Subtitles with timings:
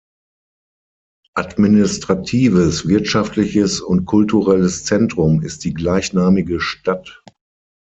[1.35, 7.23] Administratives, wirtschaftliches und kulturelles Zentrum ist die gleichnamige Stadt.